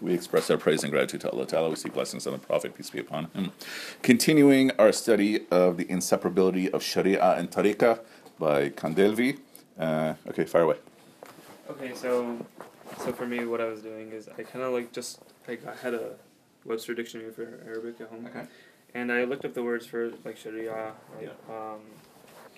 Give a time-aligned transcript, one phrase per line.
[0.00, 1.70] We express our praise and gratitude to Allah Ta'ala.
[1.70, 3.52] We seek blessings on the Prophet, peace be upon him.
[4.02, 8.00] Continuing our study of the inseparability of Sharia and Tariqah
[8.40, 9.38] by Kandhelwi.
[9.78, 10.78] Uh, okay, fire away.
[11.70, 12.44] Okay, so
[12.98, 15.94] so for me what I was doing is I kind of like just, I had
[15.94, 16.16] a
[16.64, 18.26] Webster dictionary for Arabic at home.
[18.26, 18.46] Okay.
[18.94, 21.54] And I looked up the words for like Sharia, like, yeah.
[21.54, 21.80] um,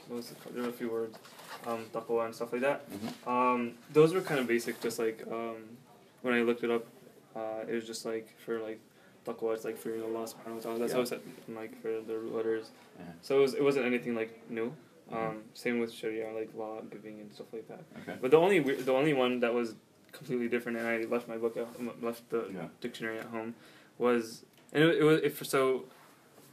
[0.09, 0.57] what was it called?
[0.57, 1.19] There were a few words
[1.67, 2.85] um, taqwa and stuff like that.
[2.91, 3.29] Mhm.
[3.29, 4.81] Um, those were kind of basic.
[4.81, 5.57] Just like um,
[6.23, 6.87] when I looked it up,
[7.37, 8.81] uh, it was just like for like
[9.27, 10.79] taqwa, it's like fearing Allah Subhanahu wa Taala.
[10.79, 11.19] That's Yeah.
[11.19, 12.71] how like for the letters.
[12.99, 13.05] Yeah.
[13.23, 14.73] So it was it wasn't anything like new.
[15.13, 15.41] Um, Mhm.
[15.55, 17.83] Same with Sharia, like law giving and stuff like that.
[18.03, 18.17] Okay.
[18.21, 19.75] But the only the only one that was
[20.13, 21.67] completely different, and I left my book at
[22.03, 22.69] left the Yeah.
[22.81, 23.55] dictionary at home,
[23.99, 25.85] was and it, it was if so,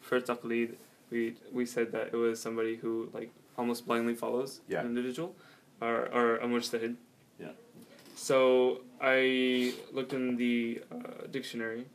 [0.01, 0.75] for taqlid,
[1.11, 4.81] we we said that it was somebody who like almost blindly follows Yeah.
[4.81, 5.35] an individual,
[5.81, 6.95] or or a mujtahid.
[7.39, 7.51] Yeah.
[8.15, 11.85] So I looked in the uh, dictionary,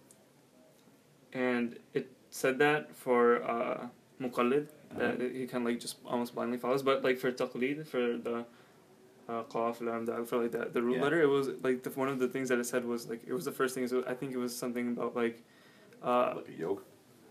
[1.32, 3.88] and it said that for uh,
[4.20, 5.28] muqallid, that Uh-huh.
[5.32, 6.82] he kind of like just almost blindly follows.
[6.82, 8.44] But like for taqlid, for the
[9.28, 11.02] uh, qaf, dal, for like the, the root Yeah.
[11.02, 13.32] letter, it was like the, one of the things that it said was like it
[13.32, 13.86] was the first thing.
[13.88, 15.42] So I think it was something about like.
[16.02, 16.84] Uh, Like a yoke.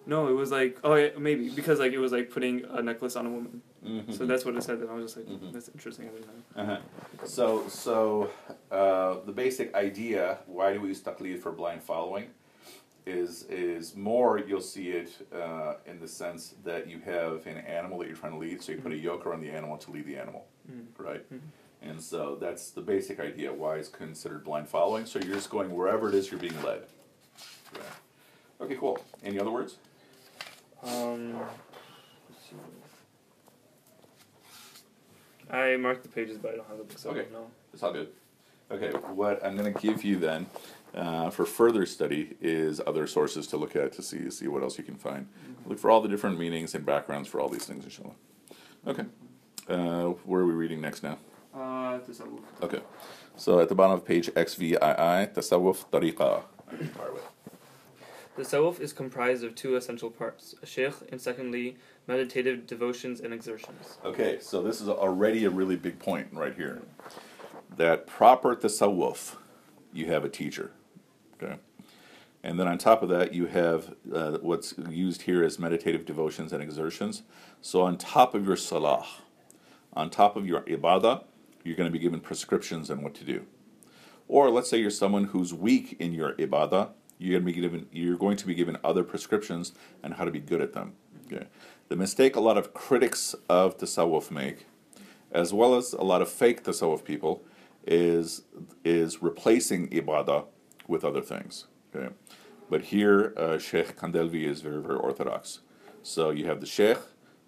[0.08, 3.16] no, it was like oh yeah, maybe because like it was like putting a necklace
[3.16, 3.62] on a woman.
[3.86, 4.12] Mm-hmm.
[4.14, 5.54] So that's what it said, and I was just like, Mhm.
[5.54, 6.08] that's interesting.
[6.08, 6.62] I didn't know.
[6.64, 7.26] Uh-huh.
[7.26, 8.30] So, so
[8.72, 12.28] uh, the basic idea, why do we use taqlid for blind following,
[13.06, 18.00] is is more you'll see it uh, in the sense that you have an animal
[18.00, 20.06] that you're trying to lead, so you put a yoke around the animal to lead
[20.08, 20.88] the animal, Mm.
[20.98, 21.24] right?
[21.32, 21.40] Mhm.
[21.84, 25.06] And so that's the basic idea why it's considered blind following.
[25.06, 26.82] So you're just going wherever it is you're being led.
[27.76, 27.84] Right.
[28.62, 28.98] Okay, cool.
[29.24, 29.78] Any other words?
[30.82, 32.56] Um, let's see.
[35.56, 37.22] I marked the pages, but I don't have the book, so I Okay.
[37.24, 37.48] don't know.
[37.74, 38.10] It's all good.
[38.72, 40.48] Okay, what I'm going to give you then
[40.96, 44.78] uh, for further study is other sources to look at to see see what else
[44.80, 45.28] you can find.
[45.68, 48.16] Look for all the different meanings and backgrounds for all these things, inshallah.
[48.88, 49.06] Okay,
[49.70, 51.18] uh, where are we reading next now?
[51.54, 52.42] Uh, tasawwuf.
[52.64, 52.82] Okay,
[53.38, 54.78] so at the bottom of page XVII,
[55.36, 56.44] Tasawwuf Tariqa.
[58.36, 58.78] Far away.
[58.80, 63.98] Is comprised of two essential parts: a sheikh, and secondly, meditative devotions and exertions.
[64.04, 66.82] Okay, so this is already a really big point right here.
[67.78, 69.36] That proper tasawwuf,
[69.94, 70.72] you have a teacher.
[71.42, 71.58] Okay.
[72.44, 76.54] And then on top of that, you have uh, what's used here as meditative devotions
[76.54, 77.24] and exertions.
[77.60, 79.08] So on top of your salah,
[79.94, 81.24] on top of your ibadah,
[81.64, 83.48] you're going to be given prescriptions on what to do.
[84.28, 87.88] Or let's say you're someone who's weak in your ibadah, you're going to be given
[87.92, 90.94] you're going to be given other prescriptions and how to be good at them.
[91.26, 91.48] Okay.
[91.90, 94.66] The mistake a lot of critics of tasawwuf make,
[95.32, 97.44] as well as a lot of fake tasawwuf people,
[97.86, 98.44] is
[98.84, 100.46] is replacing ibadah
[100.88, 101.66] with other things.
[101.96, 102.14] Okay.
[102.70, 105.60] But here, uh, Sheikh Kandhelwi is very, very orthodox.
[106.02, 106.98] So you have the Sheikh,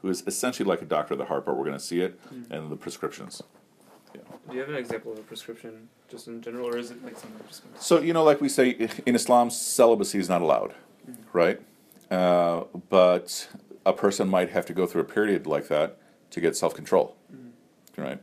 [0.02, 2.20] who is essentially like a doctor of the heart, but we're going to see it,
[2.52, 3.42] and the prescriptions.
[4.50, 7.18] Do you have an example of a prescription, just in general, or is it like
[7.18, 7.64] something just?
[7.82, 8.70] So you know, like we say
[9.06, 10.74] in Islam, celibacy is not allowed,
[11.34, 11.60] right?
[12.10, 13.50] Uh, but
[13.86, 15.98] a person might have to go through a period like that
[16.32, 17.16] to get self-control,
[17.98, 18.22] right?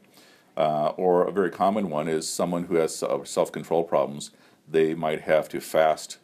[0.57, 4.31] Uh, or a very common one is someone who has self-control problems.
[4.67, 6.19] They might have to fast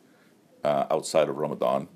[0.64, 1.88] uh, outside of Ramadan,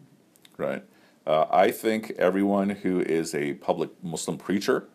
[0.58, 0.84] right?
[1.26, 4.88] Uh, I think everyone who is a public Muslim preacher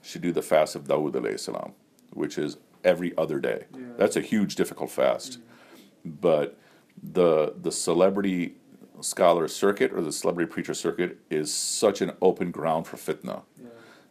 [0.00, 1.72] should do the fast of Dawood alayhi salam,
[2.12, 3.64] which is every other day.
[3.74, 3.80] Yeah.
[3.96, 5.38] That's a huge, difficult fast.
[6.04, 6.58] But
[7.02, 8.54] the the celebrity
[9.00, 13.68] scholar circuit or the celebrity preacher circuit is such an open ground for fitna Yeah.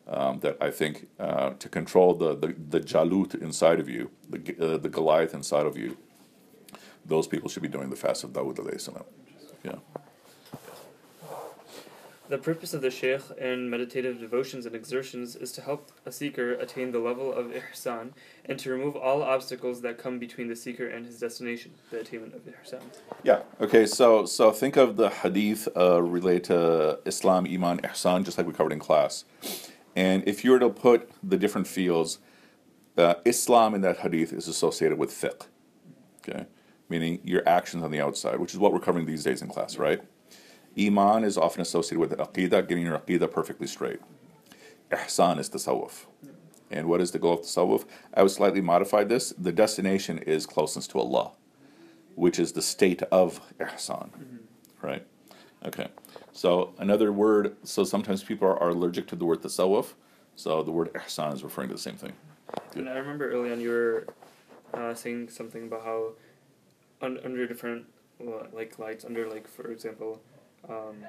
[0.07, 4.39] um, that I think uh, to control the, the, the jalut inside of you, the,
[4.75, 5.97] uh, the Goliath inside of you,
[7.05, 9.03] those people should be doing the fast of Dawud alayhi salam.
[9.65, 9.75] Yeah.
[12.29, 16.53] The purpose of the sheikh and meditative devotions and exertions is to help a seeker
[16.55, 18.11] attain the level of ihsan
[18.43, 22.33] and to remove all obstacles that come between the seeker and his destination, the attainment
[22.33, 22.81] of ihsan.
[23.24, 23.44] Yeah.
[23.62, 23.85] Okay.
[23.85, 28.51] So so think of the hadith uh, related to Islam, Iman, Ihsan, just like we
[28.51, 29.24] covered in class.
[29.95, 32.19] And if you were to put the different fields,
[32.97, 35.47] uh, Islam in that hadith is associated with fiqh.
[36.19, 36.45] Okay,
[36.89, 39.77] meaning your actions on the outside, which is what we're covering these days in class,
[39.77, 40.01] right?
[40.79, 44.00] Iman is often associated with aqidah, getting your aqidah perfectly straight.
[44.91, 46.06] Ihsan is tasawwuf.
[46.69, 47.85] And what is the goal of tasawwuf?
[48.13, 49.33] I would slightly modify this.
[49.38, 51.31] The destination is closeness to Allah,
[52.15, 54.09] which is the state of ihsan,
[54.81, 55.06] right?
[55.65, 55.88] Okay.
[56.31, 57.56] So another word.
[57.63, 59.94] So sometimes people are, allergic to the word tasawwuf.
[60.35, 62.13] So the word ihsan is referring to the same thing.
[62.75, 64.07] And I remember early on you were
[64.74, 66.12] uh, saying something about how
[67.01, 67.88] un- under different
[68.53, 70.21] like lights, under like for example,
[70.69, 71.03] um,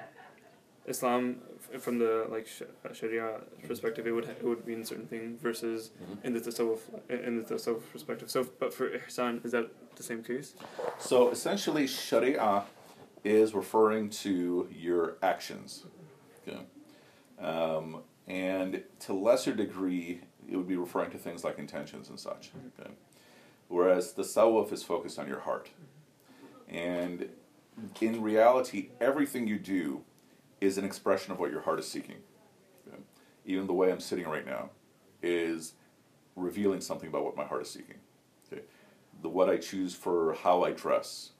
[0.87, 1.41] Islam
[1.73, 2.63] f- from the like sh-
[2.93, 6.25] Sharia perspective, it would ha- it would mean a certain thing versus Mhm.
[6.25, 6.79] in the tasawwuf
[7.09, 8.29] in the tasawwuf perspective.
[8.31, 10.55] So, but for ihsan, is that the same case?
[10.97, 12.63] So essentially, Sharia
[13.23, 15.85] is referring to your actions.
[16.47, 16.61] Okay?
[17.37, 22.51] Um, and to lesser degree, it would be referring to things like intentions and such.
[22.79, 22.91] Okay?
[23.67, 25.69] Whereas tasawwuf is focused on your heart.
[26.67, 27.29] And
[28.01, 30.03] in reality, everything you do
[30.61, 32.17] is an expression of what your heart is seeking.
[33.45, 34.69] Even the way I'm sitting right now
[35.23, 35.73] is
[36.35, 37.95] revealing something about what my heart is seeking.
[38.51, 38.63] Okay?
[39.21, 41.31] The what I choose for how I dress,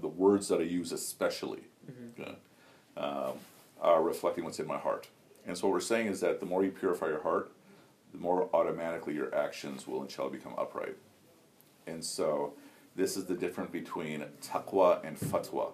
[0.00, 1.62] the words that I use especially,
[2.20, 2.36] okay,
[2.96, 3.32] um,
[3.80, 5.08] are reflecting what's in my heart.
[5.46, 7.50] And so what we're saying is that the more you purify your heart,
[8.12, 10.96] the more automatically your actions will and shall become upright.
[11.86, 12.54] And so
[13.00, 15.72] this is the difference between taqwa and fatwa.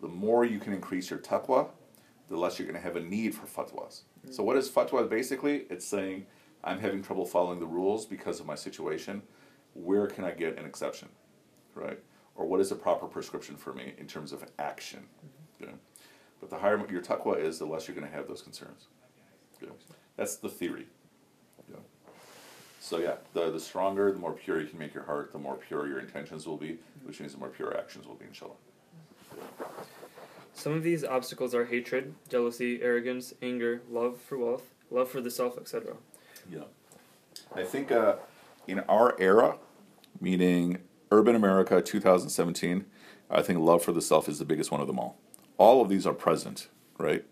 [0.00, 1.68] The more you can increase your taqwa,
[2.28, 4.00] the less you're going to have a need for fatwas.
[4.30, 5.66] So what is fatwa basically?
[5.68, 6.26] It's saying
[6.64, 9.22] I'm having trouble following the rules because of my situation.
[9.74, 11.08] Where can I get an exception?
[11.74, 11.98] Right?
[12.34, 15.00] Or what is a proper prescription for me in terms of action?
[15.60, 15.64] Mm-hmm.
[15.64, 15.74] Okay?
[16.40, 18.86] But the higher your taqwa is, the less you're going to have those concerns.
[19.62, 19.70] Okay?
[20.16, 20.86] That's the theory.
[22.86, 25.56] So yeah, the the stronger, the more pure you can make your heart, the more
[25.56, 28.54] pure your intentions will be, which means the more pure actions will be, inshallah.
[30.54, 35.32] Some of these obstacles are hatred, jealousy, arrogance, anger, love for wealth, love for the
[35.32, 35.94] self, etc.
[36.48, 36.60] Yeah.
[37.56, 38.18] I think uh,
[38.68, 39.56] in our era,
[40.20, 40.78] meaning
[41.10, 42.84] urban America 2017,
[43.28, 45.18] I think love for the self is the biggest one of them all.
[45.58, 46.68] All of these are present,
[46.98, 47.24] right?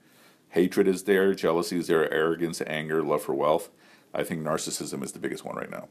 [0.49, 3.71] Hatred is there, jealousy is there, arrogance, anger, love for wealth.
[4.15, 5.89] I think narcissism is the biggest one right now.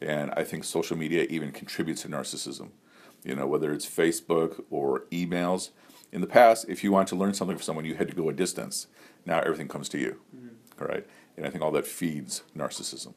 [0.00, 2.70] And I think social media even contributes to narcissism.
[3.22, 5.70] You know, whether it's Facebook or emails.
[6.12, 8.28] In the past, if you wanted to learn something from someone, you had to go
[8.28, 8.88] a distance.
[9.24, 10.20] Now everything comes to you.
[10.80, 11.06] All right?
[11.36, 13.14] And I think all that feeds narcissism.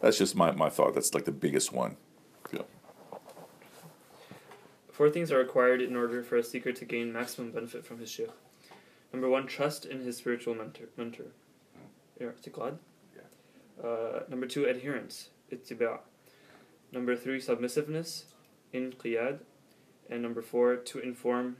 [0.00, 0.94] That's just my, my thought.
[0.94, 1.96] That's like the biggest one.
[2.52, 2.62] Yeah.
[4.90, 8.10] Four things are required in order for a seeker to gain maximum benefit from his
[8.10, 8.30] sheikh.
[9.12, 10.88] Number one, trust in his spiritual mentor.
[10.96, 11.26] mentor.
[12.20, 12.32] Mm.
[12.32, 12.78] I'tiqad.
[13.82, 15.30] Uh, number two, adherence.
[15.52, 16.00] Ittiba'.
[16.92, 18.24] Number three, submissiveness.
[18.72, 19.40] Inqiyad.
[20.08, 21.56] And number four, to inform.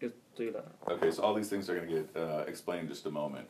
[0.00, 0.64] Ittila.
[0.88, 3.48] Okay, so all these things are going to get uh, explained in just a moment.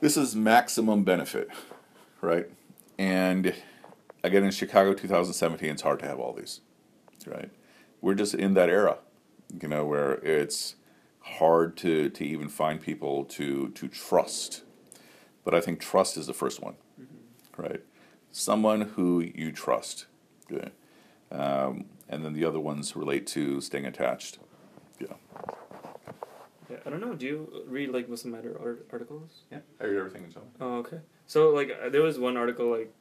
[0.00, 1.48] This is maximum benefit,
[2.20, 2.46] right?
[2.98, 3.54] And
[4.22, 6.60] again, in Chicago 2017, it's hard to have all these,
[7.26, 7.50] right?
[8.00, 8.98] We're just in that era,
[9.60, 10.76] you know, where it's
[11.20, 14.62] hard to, to even find people to, to trust.
[15.44, 16.74] But I think trust is the first one,
[17.56, 17.82] right?
[18.30, 20.06] Someone who you trust.
[20.50, 20.70] Okay.
[21.30, 24.38] Um, and then the other ones relate to staying attached.
[25.00, 25.08] Yeah.
[26.70, 27.14] Yeah, I don't know.
[27.14, 29.42] Do you read like Muslim Matter art- articles?
[29.50, 30.44] Yeah, I read everything in John.
[30.60, 30.98] Oh, okay.
[31.26, 32.92] So like, uh, there was one article like,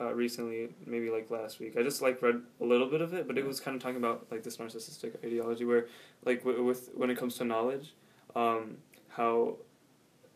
[0.00, 1.76] uh, recently, maybe like last week.
[1.78, 3.96] I just like read a little bit of it, but it was kind of talking
[3.96, 5.86] about like this narcissistic ideology where,
[6.24, 7.94] like, w- with when it comes to knowledge,
[8.34, 8.78] um,
[9.08, 9.56] how,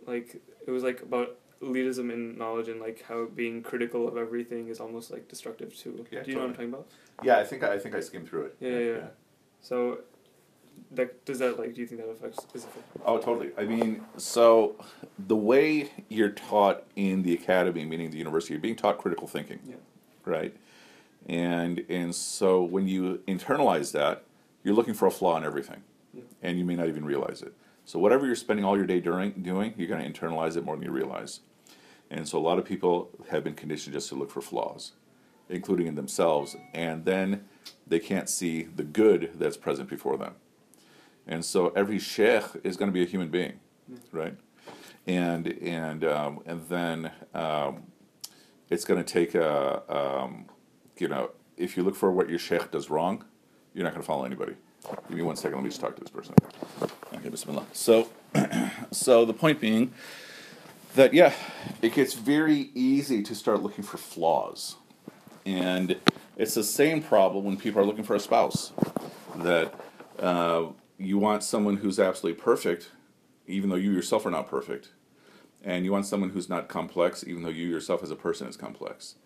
[0.07, 4.69] like, it was like about elitism in knowledge and like how being critical of everything
[4.69, 6.07] is almost like destructive too.
[6.11, 6.87] Yeah, Do you know what I'm talking about?
[7.23, 8.57] Yeah, I think I think I skimmed through it.
[8.61, 9.07] Yeah, yeah, yeah.
[9.61, 9.99] So,
[10.93, 11.75] that does that like?
[11.75, 12.47] Do you think that affects?
[12.55, 12.67] Is
[13.05, 13.51] Oh, totally.
[13.59, 14.77] I mean, so
[15.19, 19.59] the way you're taught in the academy, meaning the university, you're being taught critical thinking,
[19.69, 19.75] Yeah.
[20.25, 20.55] right?
[21.29, 24.23] And and so when you internalize that,
[24.63, 25.83] you're looking for a flaw in everything,
[26.15, 26.23] Yeah.
[26.43, 27.53] and you may not even realize it.
[27.89, 30.77] So whatever you're spending all your day during doing, you're going to internalize it more
[30.77, 31.41] than you realize.
[32.11, 34.93] And so a lot of people have been conditioned just to look for flaws,
[35.49, 37.47] including in themselves, and then
[37.87, 40.35] they can't see the good that's present before them.
[41.27, 43.59] And so every sheikh is going to be a human being,
[44.13, 44.37] right?
[45.07, 47.85] And and um, and then um,
[48.69, 50.45] it's going to take a um,
[50.99, 53.25] you know if you look for what your sheikh does wrong,
[53.73, 54.57] you're not going to follow anybody.
[55.09, 55.57] Give me one second.
[55.57, 56.35] Let me just talk to this person.
[57.15, 57.67] Okay, Bismillah.
[57.73, 58.09] So,
[58.91, 59.93] so the point being
[60.95, 61.33] that yeah,
[61.83, 64.77] it gets very easy to start looking for flaws,
[65.45, 65.97] and
[66.37, 68.73] it's the same problem when people are looking for a spouse.
[69.37, 69.75] That
[70.19, 70.67] uh,
[70.99, 72.91] you want someone who's absolutely perfect,
[73.47, 74.91] even though you yourself are not perfect,
[75.63, 78.57] and you want someone who's not complex, even though you yourself as a person is
[78.57, 79.17] complex.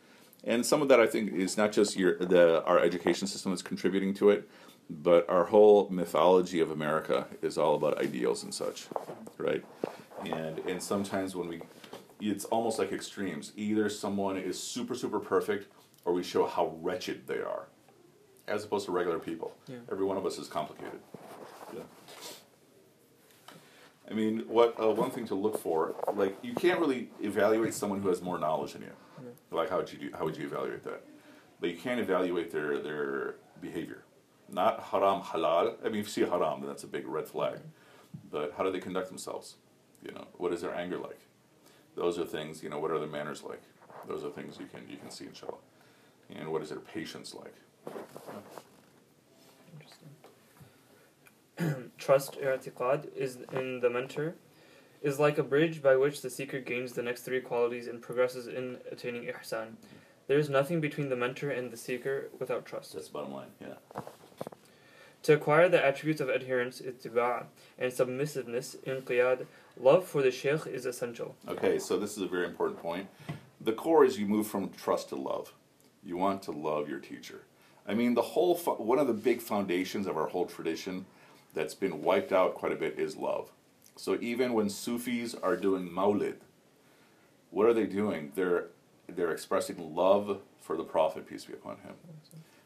[0.44, 3.62] And some of that I think is not just your the our education system that's
[3.62, 4.48] contributing to it,
[4.88, 8.86] but our whole mythology of America is all about ideals and such,
[9.38, 9.64] right?
[10.24, 11.62] And and sometimes when we,
[12.20, 13.52] it's almost like extremes.
[13.56, 15.72] Either someone is super, super perfect,
[16.04, 17.66] or we show how wretched they are,
[18.46, 19.54] as opposed to regular people.
[19.66, 19.76] Yeah.
[19.90, 21.00] Every one of us is complicated.
[21.74, 21.82] Yeah.
[24.10, 28.02] I mean, what uh, one thing to look for, like you can't really evaluate someone
[28.02, 28.90] who has more knowledge than you.
[29.50, 31.04] Like how would you do, how would you evaluate that?
[31.60, 34.02] But you can't evaluate their their behavior,
[34.52, 35.74] not haram halal.
[35.80, 37.58] I mean, if you see haram, then that's a big red flag.
[38.30, 39.56] But how do they conduct themselves?
[40.04, 41.20] You know, what is their anger like?
[41.96, 42.62] Those are things.
[42.62, 43.62] You know, what are their manners like?
[44.06, 45.58] Those are things you can you can see inshallah.
[46.34, 47.54] And what is their patience like?
[49.72, 50.08] Interesting.
[51.98, 54.34] Trust i'tiqad is in the mentor
[55.02, 58.46] is like a bridge by which the seeker gains the next three qualities and progresses
[58.46, 59.72] in attaining ihsan.
[60.28, 62.94] There is nothing between the mentor and the seeker without trust.
[62.94, 63.48] That's the bottom line.
[63.60, 63.74] Yeah.
[65.24, 67.44] To acquire the attributes of adherence, ittiba,
[67.78, 69.46] and submissiveness, inqiyad,
[69.78, 71.36] love for the sheikh is essential.
[71.48, 73.08] Okay, so this is a very important point.
[73.60, 75.52] The core is you move from trust to love.
[76.02, 77.42] You want to love your teacher.
[77.86, 81.06] I mean, the whole fo- one of the big foundations of our whole tradition
[81.54, 83.50] that's been wiped out quite a bit is love.
[83.96, 86.36] So even when Sufis are doing Maulid,
[87.50, 88.32] what are they doing?
[88.34, 88.66] They're
[89.08, 91.94] they're expressing love for the Prophet, peace be upon him,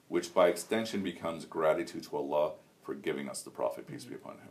[0.08, 4.34] which by extension becomes gratitude to Allah for giving us the Prophet, peace be upon
[4.34, 4.50] him.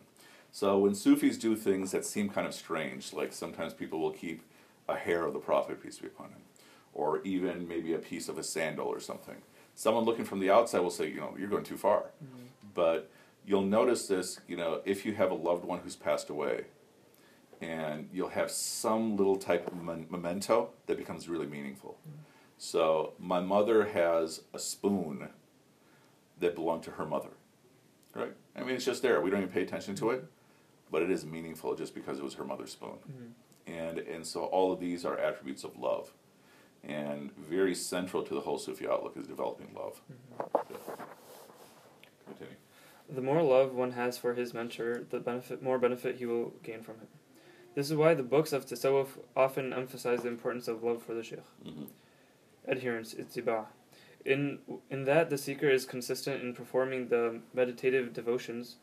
[0.52, 4.42] So when Sufis do things that seem kind of strange, like sometimes people will keep
[4.88, 6.42] a hair of the Prophet, peace be upon him,
[6.94, 9.38] or even maybe a piece of a sandal or something.
[9.74, 12.12] Someone looking from the outside will say, you know, you're going too far.
[12.24, 12.46] Mm-hmm.
[12.74, 13.10] But
[13.46, 16.66] you'll notice this, you know, if you have a loved one who's passed away,
[17.62, 21.98] and you'll have some little type of men- memento that becomes really meaningful.
[22.08, 22.20] Mm-hmm.
[22.58, 25.30] So my mother has a spoon
[26.40, 27.30] that belonged to her mother,
[28.14, 28.34] right?
[28.56, 29.22] I mean, it's just there.
[29.22, 30.26] We don't even pay attention to it,
[30.92, 32.98] but it is meaningful just because it was her mother's spoon.
[33.68, 36.14] And and so all of these are attributes of love,
[36.84, 40.02] and very central to the whole Sufi outlook is developing love.
[40.40, 40.78] Yeah.
[42.28, 42.56] Continue.
[43.10, 46.82] The more love one has for his mentor, the benefit more benefit he will gain
[46.82, 47.08] from him.
[47.76, 51.24] This is why the books of Tasawwuf often emphasize the importance of love for the
[51.24, 51.40] Sheikh.
[51.64, 51.84] hmm
[52.68, 53.66] Adherence, ittiba.
[54.26, 58.78] In, in that, the seeker is consistent in performing the meditative devotions,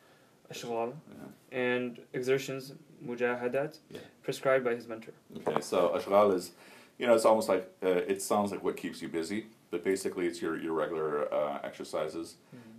[0.53, 1.59] ashghal, Yeah.
[1.59, 3.99] and exertions, mujahadat, Yeah.
[4.23, 5.15] prescribed by his mentor.
[5.39, 6.53] Okay, so ashghal is,
[6.99, 10.27] you know, it's almost like uh, it sounds like what keeps you busy, but basically
[10.27, 12.37] it's your your regular uh, exercises.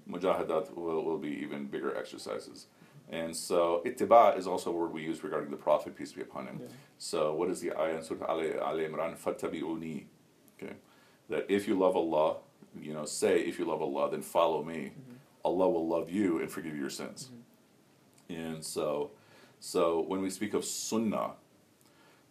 [0.09, 2.67] Mujahadat will, will be even bigger exercises.
[3.09, 6.47] And so ittiba is also a word we use regarding the Prophet, peace be upon
[6.47, 6.57] him.
[6.61, 6.67] Yeah.
[6.97, 9.17] So what is the ayah in Surah Ali Imran?
[9.17, 10.05] Fattabi'uni.
[10.55, 10.73] Okay,
[11.29, 12.37] that if you love Allah,
[12.81, 14.91] you know, say if you love Allah, then follow me.
[14.91, 15.13] Mm-hmm.
[15.45, 17.29] Allah will love you and forgive your sins.
[18.29, 18.35] Mm-hmm.
[18.35, 19.11] And so,
[19.59, 21.31] so when we speak of sunnah,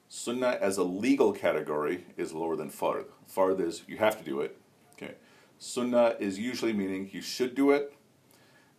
[0.09, 3.07] sunnah as a legal category is lower than fard.
[3.31, 4.57] Fard is you have to do it.
[4.95, 5.15] Okay,
[5.59, 7.95] sunnah is usually meaning you should do it,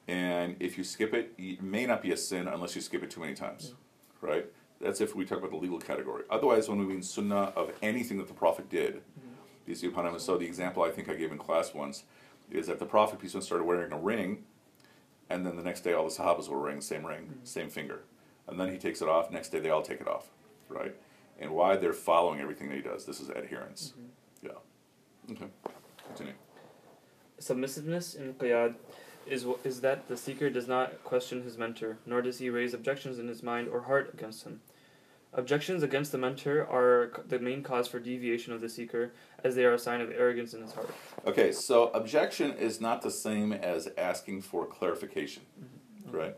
[0.08, 3.12] and if you skip it, it may not be a sin unless you skip it
[3.12, 4.28] too many times, mm.
[4.28, 4.46] right?
[4.82, 6.24] That's if we talk about the legal category.
[6.30, 9.33] Otherwise, when we mean sunnah of anything that the Prophet did, peace
[9.66, 10.18] be upon him.
[10.20, 12.04] So the example I think I gave in class once
[12.52, 14.44] is that the Prophet peace be upon him, started wearing a ring,
[15.30, 17.46] and then the next day all the Sahabas were wearing the same ring, mm-hmm.
[17.46, 18.02] same finger,
[18.48, 19.32] and then he takes it off.
[19.32, 20.30] Next day they all take it off,
[20.70, 20.96] right?
[21.40, 23.06] And why they're following everything that he does.
[23.06, 23.94] This is adherence.
[23.98, 24.48] Mm-hmm.
[24.48, 25.34] Yeah.
[25.34, 25.52] Okay.
[26.08, 26.34] Continue.
[27.40, 28.76] Submissiveness inqiyad
[29.26, 33.20] is, is that the seeker does not question his mentor, nor does he raise objections
[33.20, 34.62] in his mind or heart against him.
[35.36, 39.14] Objections against the mentor are the main cause for deviation of the seeker,
[39.44, 40.94] as they are a sign of arrogance in his heart.
[41.26, 45.42] Okay, so objection is not the same as asking for clarification,
[46.12, 46.38] right?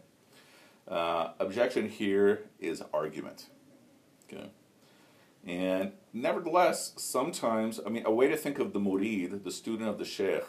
[0.88, 3.48] Uh, objection here is argument.
[4.32, 4.50] Okay.
[5.46, 9.98] And nevertheless, sometimes, I mean, a way to think of the murid, the student of
[9.98, 10.44] the sheikh,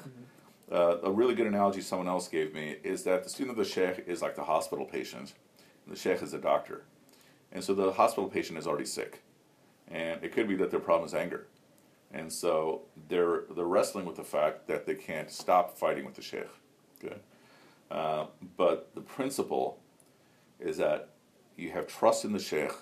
[0.70, 3.70] uh, a really good analogy someone else gave me is that the student of the
[3.70, 5.34] sheikh is like the hospital patient,
[5.84, 6.84] and the sheikh is the doctor.
[7.52, 9.22] And so the hospital patient is already sick.
[9.88, 11.46] And it could be that their problem is anger.
[12.12, 16.22] And so they're, they're wrestling with the fact that they can't stop fighting with the
[16.22, 16.48] sheikh.
[17.04, 17.16] Okay?
[17.90, 18.26] Uh,
[18.56, 19.78] but the principle
[20.58, 21.10] is that
[21.56, 22.72] you have trust in the sheikh,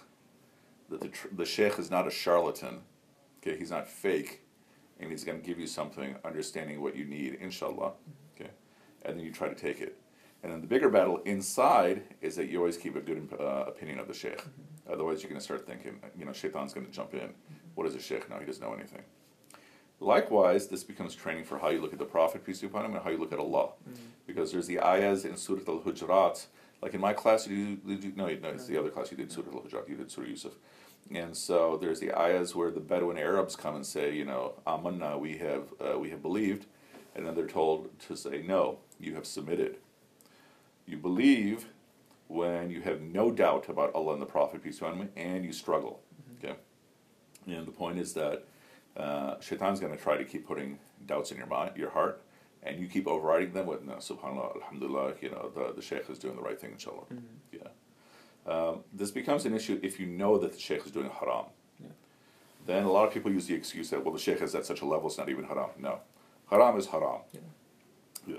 [0.90, 2.80] that the, tr- the sheikh is not a charlatan,
[3.42, 4.42] okay, he's not fake,
[4.98, 7.92] and he's going to give you something, understanding what you need, inshallah,
[8.34, 8.50] okay,
[9.02, 9.98] and then you try to take it.
[10.44, 13.98] And then the bigger battle inside is that you always keep a good uh, opinion
[13.98, 14.42] of the sheikh.
[14.86, 17.30] Otherwise, you're going to start thinking, you know, shaitan's going to jump in.
[17.76, 18.28] What is a sheikh?
[18.28, 19.00] No, he doesn't know anything.
[20.00, 22.94] Likewise, this becomes training for how you look at the Prophet, peace be upon him,
[22.94, 23.70] and how you look at Allah.
[24.26, 26.44] Because there's the ayahs in Surah Al Hujurat.
[26.82, 29.10] Like in my class, you, did, you no, no, it's the other class.
[29.10, 30.52] You did Surah Al Hujurat, you did Surah Yusuf.
[31.10, 35.18] And so there's the ayahs where the Bedouin Arabs come and say, you know, Amanna,
[35.18, 36.66] we have uh, we have believed,
[37.14, 39.78] and then they're told to say, no, you have submitted.
[40.86, 41.66] You believe
[42.28, 45.44] when you have no doubt about Allah and the Prophet, peace be upon him, and
[45.44, 46.00] you struggle.
[46.38, 46.56] Okay,
[47.46, 48.44] and the point is that
[48.96, 52.22] uh, Shaitan's going to try to keep putting doubts in your mind, your heart,
[52.62, 56.18] and you keep overriding them with, no, Subhanallah, Alhamdulillah, you know, the the Shaykh is
[56.18, 57.04] doing the right thing, inshallah.
[57.52, 57.68] Yeah.
[58.46, 61.46] Um, this becomes an issue if you know that the sheikh is doing haram.
[61.80, 61.88] Yeah.
[62.66, 64.82] Then a lot of people use the excuse that well the sheikh is at such
[64.82, 65.70] a level it's not even haram.
[65.78, 66.00] No,
[66.50, 67.20] haram is haram.
[67.32, 67.40] Yeah.
[68.26, 68.36] Yeah.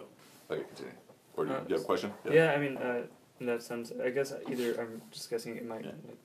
[0.51, 0.93] Okay, continue.
[1.37, 2.13] Or do you, Uh, do you have a question?
[2.29, 3.03] Yeah, I mean, uh,
[3.39, 5.91] in that sense, I guess either I'm just guessing it might Yeah.
[6.07, 6.17] like,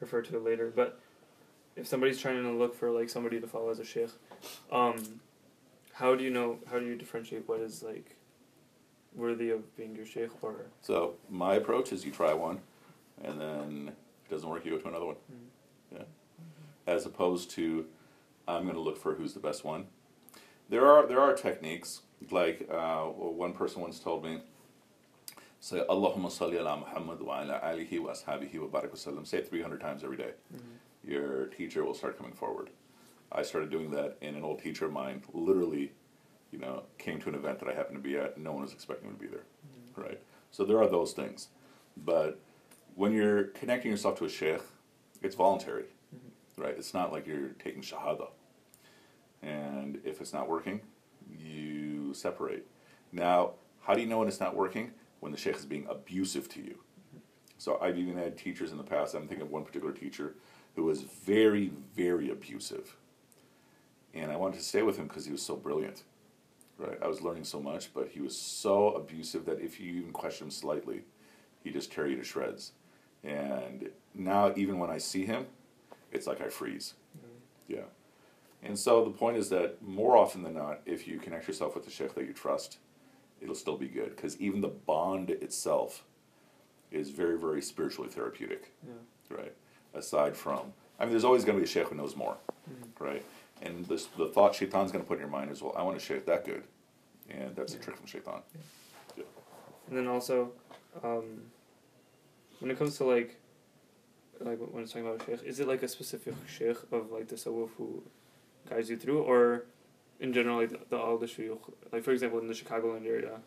[0.00, 1.00] refer to it later, but
[1.76, 4.10] if somebody's trying to look for like somebody to follow as a sheikh,
[4.70, 5.20] um,
[5.94, 6.58] how do you know?
[6.70, 8.16] How do you differentiate what is like
[9.14, 10.66] worthy of being your sheikh or?
[10.82, 12.60] So my approach is you try one,
[13.22, 13.88] and then
[14.24, 15.16] if it doesn't work, you go to another one.
[15.32, 15.96] Mm.
[15.98, 16.02] Yeah.
[16.86, 17.86] As opposed to,
[18.46, 19.86] I'm going to look for who's the best one.
[20.68, 24.40] There are there are techniques like uh, one person once told me.
[25.60, 29.26] Say Allahumma salli ala Muhammad wa ala alihi wa ashabihi wa barak wasallam.
[29.26, 30.32] Say it 300 times every day.
[30.54, 30.60] Mhm.
[31.10, 32.70] Your teacher will start coming forward.
[33.32, 35.92] I started doing that, and an old teacher of mine literally,
[36.52, 38.34] you know, came to an event that I happened to be at.
[38.36, 39.44] and No one was expecting him to be there,
[39.96, 40.20] right?
[40.50, 41.48] So there are those things,
[41.96, 42.38] but
[42.94, 44.60] when you're connecting yourself to a sheikh,
[45.22, 45.86] it's voluntary,
[46.56, 46.74] right?
[46.76, 48.28] It's not like you're taking shahada.
[49.42, 50.80] And if it's not working,
[51.38, 51.73] you
[52.14, 52.66] separate.
[53.12, 53.52] Now,
[53.82, 54.92] how do you know when it's not working?
[55.20, 56.78] When the sheikh is being abusive to you.
[57.58, 59.14] So I've even had teachers in the past.
[59.14, 60.34] I'm thinking of one particular teacher
[60.76, 62.96] who was very, very abusive,
[64.12, 66.02] and I wanted to stay with him because he was so brilliant.
[66.76, 70.12] Right, I was learning so much, but he was so abusive that if you even
[70.12, 71.04] question him slightly,
[71.62, 72.72] he just tear you to shreds.
[73.22, 75.46] And now, even when I see him,
[76.10, 76.94] it's like I freeze.
[77.16, 77.74] Mm-hmm.
[77.74, 77.84] Yeah.
[78.64, 81.84] And so the point is that more often than not, if you connect yourself with
[81.84, 82.78] the sheikh that you trust,
[83.40, 86.04] it'll still be good because even the bond itself
[86.90, 89.36] is very, very spiritually therapeutic, Yeah.
[89.36, 89.52] right?
[89.92, 92.36] Aside from, I mean, there's always going to be a sheikh who knows more,
[92.98, 93.22] right?
[93.62, 95.96] And this, the thought shaitan's going to put in your mind is, well, I want
[95.96, 96.64] a sheikh that good.
[97.28, 98.40] And that's a trick from shaitan.
[99.88, 100.52] And then also,
[101.02, 101.42] um,
[102.60, 103.38] when it comes to like,
[104.40, 107.36] like when it's talking about sheikh, is it like a specific sheikh of like the
[107.36, 108.02] tasawwuf who
[108.68, 109.66] guides you through, or
[110.20, 111.60] in general like the, the all the shuyukh?
[111.92, 113.40] Like for example, in the Chicagoland area,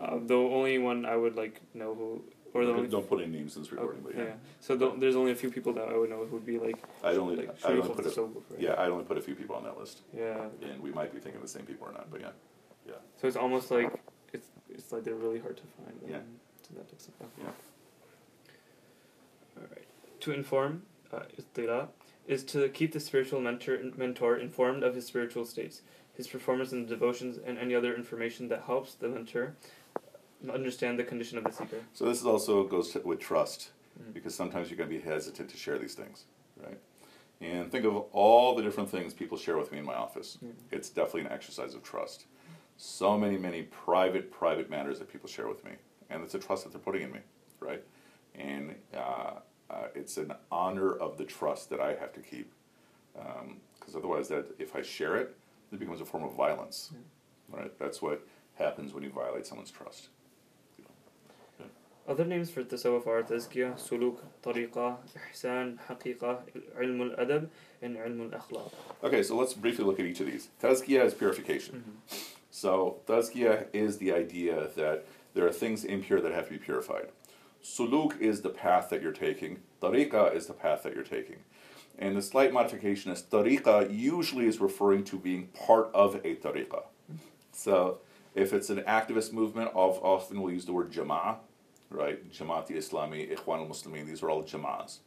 [0.00, 2.24] uh, the only one I would like know who,
[2.54, 4.24] or the don't, put any names in this recording, but yeah.
[4.24, 4.32] yeah.
[4.60, 6.82] So the, there's only a few people that I would know who would be like
[7.02, 8.30] I'd only, like I'd only put a, right?
[8.58, 10.00] yeah, I'd only put a few people on that list.
[10.16, 10.46] Yeah.
[10.62, 12.28] And we might be thinking the same people or not, but yeah.
[12.86, 12.94] yeah.
[13.20, 13.92] So it's almost like
[14.32, 15.98] it's it's like they're really hard to find.
[16.08, 16.18] Yeah.
[16.64, 17.16] To that extent.
[17.38, 17.44] Yeah.
[19.56, 19.86] All right.
[20.20, 21.20] To inform, uh,
[22.26, 25.82] is to keep the spiritual mentor mentor informed of his spiritual states,
[26.14, 29.54] his performance in the devotions, and any other information that helps the mentor
[30.52, 31.78] understand the condition of the seeker.
[31.94, 34.12] So this is also goes to, with trust, Mhm.
[34.14, 36.24] because sometimes you're going to be hesitant to share these things,
[36.56, 36.78] right?
[37.40, 40.38] And think of all the different things people share with me in my office.
[40.44, 40.52] Mhm.
[40.70, 42.26] It's definitely an exercise of trust.
[42.76, 45.72] So many, many private, private matters that people share with me,
[46.10, 47.20] and it's a trust that they're putting in me,
[47.60, 47.84] right?
[48.34, 49.40] And uh,
[49.72, 52.52] uh, it's an honor of the trust that I have to keep,
[53.14, 55.34] because otherwise, that if I share it,
[55.72, 56.92] it becomes a form of violence,
[57.50, 57.72] right?
[57.78, 60.08] That's what happens when you violate someone's trust.
[62.06, 64.96] Other names for tasawwuf are tazkiyah, suluk, tariqah,
[65.32, 66.40] ihsan, haqiqah,
[66.80, 67.48] ilm al-adab,
[67.80, 68.72] and ilm al-akhlaq.
[69.04, 70.48] Okay, so let's briefly look at each of these.
[70.60, 71.84] Tazkiyah is purification.
[72.50, 77.08] So, tazkiyah is the idea that there are things impure that have to be purified.
[77.62, 79.60] Suluk is the path that you're taking.
[79.80, 81.36] Tariqa is the path that you're taking.
[81.98, 86.84] And the slight modification is tariqa usually is referring to being part of a tariqa.
[87.52, 87.98] So,
[88.34, 91.36] if it's an activist movement, of often we'll use the word jama'ah,
[91.90, 92.32] right?
[92.32, 94.98] Jama'at Islami, Ikhwan al Muslimin, these are all jama'ahs.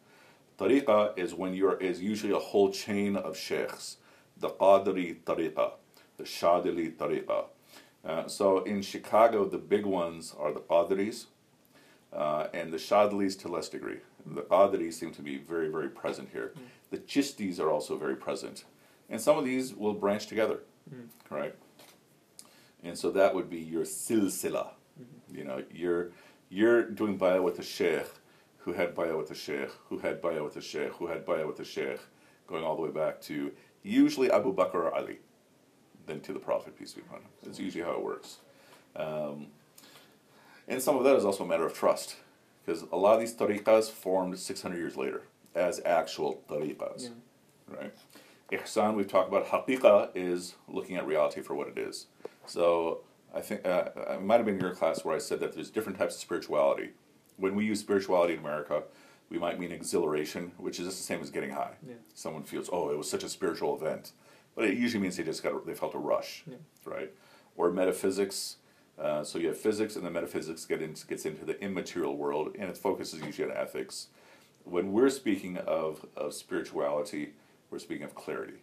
[0.60, 3.98] Tariqa is when you're is usually a whole chain of sheikhs.
[4.38, 5.72] The Qadri Tariqa,
[6.18, 7.46] the Shadili Tariqa.
[8.06, 11.26] Uh, so in Chicago, the big ones are the Qadris
[12.16, 13.98] uh, and the Shadilis to less degree.
[14.26, 16.54] The Qadris seem to be very, very present here.
[16.90, 18.64] The Chishtis are also very present.
[19.10, 20.60] And some of these will branch together,
[20.94, 21.08] Mm.
[21.30, 21.56] right?
[22.84, 24.70] And so that would be your silsila.
[25.32, 26.12] You know, you're,
[26.50, 28.08] you're doing bayah with a sheikh
[28.60, 31.46] who had bayah with a sheikh, who had bayah with a sheikh, who had bayah
[31.48, 32.00] with a sheikh,
[32.48, 33.52] going all the way back to
[33.84, 35.18] usually Abu Bakr or Ali,
[36.06, 37.30] then to the Prophet, peace be upon him.
[37.44, 38.38] That's usually how it works.
[38.96, 39.48] Um,
[40.68, 42.16] and some of that is also a matter of trust,
[42.66, 45.24] because a lot of these tariqas formed 600 years later.
[45.56, 47.76] as actual tariqas, Yeah.
[47.78, 47.94] right?
[48.52, 49.46] Ihsan, we've talked about.
[49.48, 52.08] Haqiqa is looking at reality for what it is.
[52.46, 55.54] So I think uh, it might have been in your class where I said that
[55.54, 56.90] there's different types of spirituality.
[57.38, 58.84] When we use spirituality in America,
[59.30, 61.76] we might mean exhilaration, which is just the same as getting high.
[61.88, 61.96] Yeah.
[62.14, 64.12] Someone feels, oh, it was such a spiritual event,
[64.56, 66.58] but it usually means they just got they felt a rush, Yeah.
[66.84, 67.14] right?
[67.56, 68.58] Or metaphysics.
[68.98, 72.56] Uh, so you have physics, and then metaphysics get into, gets into the immaterial world,
[72.58, 74.08] and its focus is usually on ethics.
[74.64, 77.34] When we're speaking of, of spirituality,
[77.70, 78.60] we're speaking of clarity.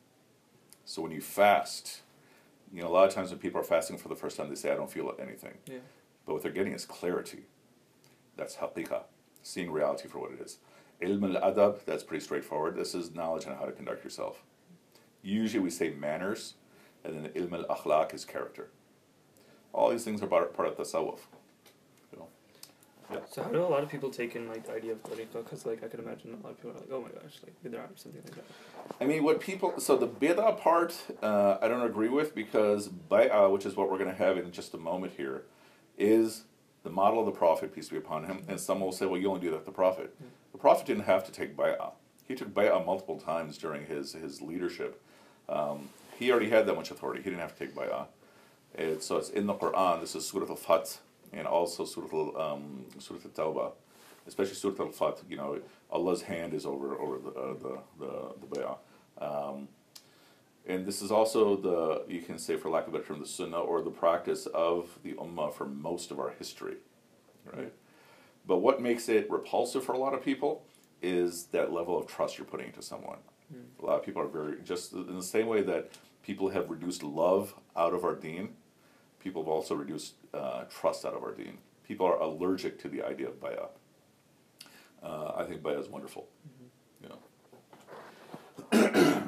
[0.84, 2.00] So when you fast,
[2.72, 4.54] you know, a lot of times when people are fasting for the first time, they
[4.54, 5.54] say, I don't feel anything.
[5.66, 5.78] Yeah.
[6.26, 7.44] But what they're getting is clarity.
[8.36, 9.02] That's haqiqa,
[9.42, 10.58] seeing reality for what it is.
[11.02, 12.74] Ilm al adab, that's pretty straightforward.
[12.76, 14.42] This is knowledge on how to conduct yourself.
[15.22, 16.54] Usually we say manners,
[17.04, 18.70] and then ilm al akhlaq is character.
[19.72, 21.20] All these things are part, part of tasawwuf.
[22.12, 22.28] You know?
[23.30, 25.44] So how do a lot of people take in like the idea of tariqa?
[25.44, 27.54] Because like I could imagine a lot of people are like, oh my gosh, like
[27.64, 28.44] bid'ah or something like that.
[29.00, 33.50] I mean, what people so the bid'ah part, uh, I don't agree with because bay'ah,
[33.52, 35.44] which is what we're going to have in just a moment here,
[35.98, 36.44] is
[36.82, 38.44] the model of the Prophet, peace be upon him.
[38.48, 40.14] And some will say, well, you only do that the Prophet.
[40.52, 41.92] The Prophet didn't have to take bay'ah.
[42.26, 45.02] He took bay'ah multiple times during his his leadership.
[45.48, 47.22] Um, he already had that much authority.
[47.22, 48.06] He didn't have to take bay'ah.
[48.74, 50.00] It, so it's in the Quran.
[50.00, 51.00] This is Surah Al-Fath
[51.32, 53.72] and also Surah Al um, Surah Al-Tawbah,
[54.26, 55.24] especially Surah Al-Fath.
[55.28, 58.78] You know, Allah's hand is over over the uh, the the, the bay'ah.
[59.18, 59.68] Um,
[60.66, 63.26] and this is also the you can say for lack of a better term the
[63.26, 66.76] sunnah or the practice of the ummah for most of our history,
[67.52, 67.72] right?
[68.46, 70.64] But what makes it repulsive for a lot of people
[71.00, 73.18] is that level of trust you're putting into someone.
[73.82, 75.90] A lot of people are very just in the same way that
[76.22, 78.50] people have reduced love out of our deen.
[79.22, 81.58] People have also reduced uh, trust out of our deen.
[81.86, 83.68] People are allergic to the idea of bay'ah.
[85.02, 86.28] Uh, I think bay'ah is wonderful.
[87.02, 87.08] You
[88.72, 89.22] know.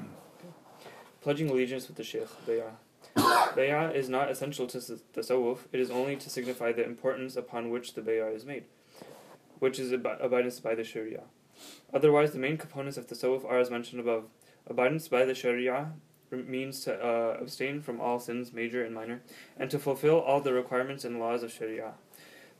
[1.22, 2.72] Pledging allegiance with the Sheikh, bay'ah.
[3.16, 7.70] bay'ah is not essential to s- tasawwuf, it is only to signify the importance upon
[7.70, 8.64] which the bay'ah is made,
[9.60, 11.22] which is ab- abidance by the Sharia.
[11.92, 14.24] Otherwise, the main components of the tasawwuf are as mentioned above.
[14.66, 15.92] Abidance by the Sharia
[16.36, 19.22] means to uh, abstain from all sins, major and minor,
[19.58, 21.92] and to fulfill all the requirements and laws of Sharia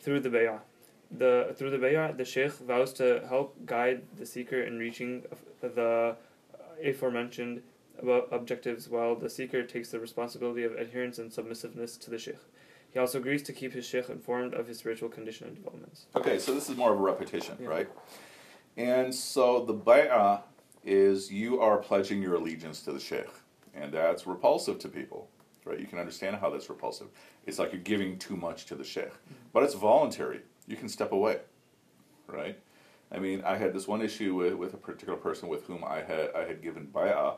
[0.00, 0.60] through the bay'ah.
[1.10, 5.22] The, through the bay'ah, the Sheikh vows to help guide the seeker in reaching
[5.60, 6.16] the
[6.84, 7.62] aforementioned
[8.32, 12.38] objectives while the seeker takes the responsibility of adherence and submissiveness to the Sheikh.
[12.90, 16.06] He also agrees to keep his Sheikh informed of his spiritual condition and developments.
[16.16, 17.68] Okay, so this is more of a repetition, Yeah.
[17.68, 17.88] right?
[18.76, 20.42] And so the bay'ah
[20.84, 23.30] is you are pledging your allegiance to the sheikh,
[23.74, 25.28] and that's repulsive to people,
[25.64, 25.78] right?
[25.78, 27.08] You can understand how that's repulsive.
[27.46, 29.12] It's like you're giving too much to the sheikh,
[29.52, 30.40] but it's voluntary.
[30.66, 31.40] You can step away,
[32.26, 32.58] right?
[33.12, 36.00] I mean, I had this one issue with, with a particular person with whom I
[36.00, 37.36] had I had given bay'ah,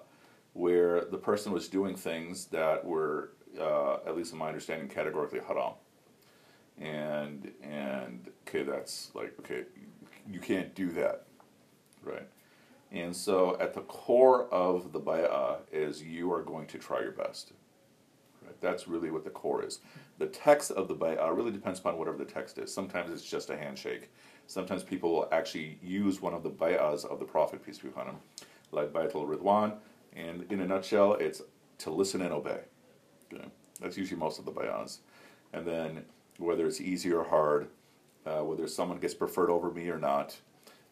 [0.52, 5.40] where the person was doing things that were, uh, at least in my understanding, categorically
[5.46, 5.74] haram
[6.78, 9.64] and and okay that's like okay
[10.30, 11.24] you can't do that
[12.02, 12.28] right
[12.92, 17.12] and so at the core of the bay'ah is you are going to try your
[17.12, 17.52] best.
[18.44, 18.58] Right?
[18.60, 19.80] That's really what the core is.
[20.18, 22.72] The text of the bay'ah really depends upon whatever the text is.
[22.72, 24.10] Sometimes it's just a handshake.
[24.46, 28.06] Sometimes people will actually use one of the bay'ahs of the prophet peace be upon
[28.06, 28.16] him
[28.72, 29.74] like bay'atul ridwan.
[30.14, 31.42] And in a nutshell it's
[31.78, 32.60] to listen and obey.
[33.32, 33.44] Okay?
[33.80, 35.00] that's usually most of the bay'ahs
[35.52, 36.04] and then
[36.38, 37.68] whether it's easy or hard,
[38.26, 40.36] uh, whether someone gets preferred over me or not,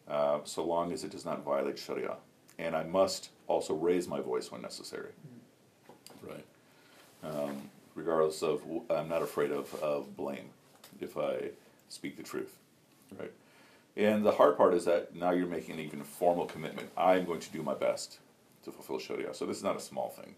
[0.09, 2.15] uh, so long as it does not violate Sharia.
[2.57, 5.09] And I must also raise my voice when necessary.
[6.21, 6.45] Right.
[7.23, 10.49] Um, regardless of, I'm not afraid of, of blame
[11.01, 11.49] if I
[11.89, 12.57] speak the truth.
[13.19, 13.31] Right.
[13.97, 16.89] And the hard part is that now you're making an even formal commitment.
[16.97, 18.19] I'm going to do my best
[18.63, 19.33] to fulfill Sharia.
[19.33, 20.35] So this is not a small thing.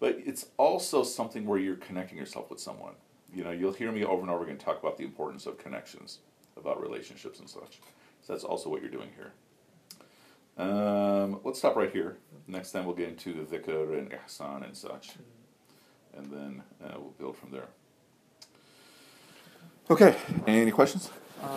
[0.00, 2.92] But it's also something where you're connecting yourself with someone.
[3.34, 6.18] You know, you'll hear me over and over again talk about the importance of connections,
[6.56, 7.80] about relationships and such.
[8.24, 9.32] So that's also what you're doing here.
[10.56, 12.16] Um, let's stop right here.
[12.46, 15.12] Next time we'll get into the dhikr and ihsan and such.
[16.16, 17.68] And then uh, we'll build from there.
[19.90, 21.10] Okay, any questions?
[21.42, 21.50] Um,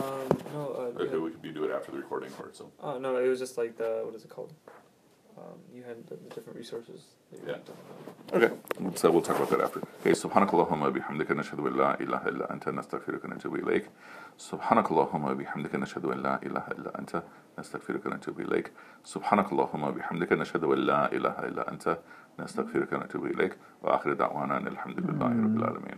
[0.54, 1.20] no, uh, Okay, yeah.
[1.20, 2.58] we could do it after the recording part.
[2.58, 4.54] So oh no, it was just like the what is it called?
[5.39, 7.01] Um, you had the, the different resources.
[7.31, 7.59] That you Yeah.
[7.59, 7.85] were talking
[8.37, 8.43] about.
[8.43, 8.51] Okay,
[9.01, 9.81] so we'll talk about that after.
[10.01, 13.85] Okay, سبحانك اللهم وبحمدك نشهد أن لا إله إلا أنت نستغفرك ونتوب إليك.
[14.39, 17.23] سبحانك اللهم وبحمدك نشهد أن لا إله إلا أنت
[17.59, 18.73] نستغفرك ونتوب إليك.
[19.05, 21.99] سبحانك اللهم وبحمدك نشهد أن لا إله إلا أنت
[22.39, 23.57] نستغفرك ونتوب إليك.
[23.83, 25.97] وآخر دعوانا أن الحمد لله رب العالمين.